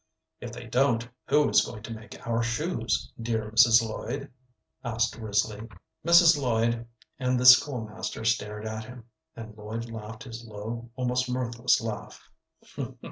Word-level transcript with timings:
"If 0.39 0.51
they 0.53 0.65
don't, 0.65 1.07
who 1.27 1.47
is 1.47 1.63
going 1.63 1.83
to 1.83 1.93
make 1.93 2.25
our 2.25 2.41
shoes, 2.41 3.11
dear 3.21 3.51
Mrs. 3.51 3.87
Lloyd?" 3.87 4.31
asked 4.83 5.15
Risley. 5.15 5.61
Mrs. 6.03 6.41
Lloyd 6.41 6.87
and 7.19 7.39
the 7.39 7.45
school 7.45 7.81
master 7.85 8.25
stared 8.25 8.65
at 8.65 8.85
him, 8.85 9.05
and 9.35 9.55
Lloyd 9.55 9.91
laughed 9.91 10.23
his 10.23 10.43
low, 10.43 10.89
almost 10.95 11.29
mirthless 11.29 11.79
laugh. 11.81 12.31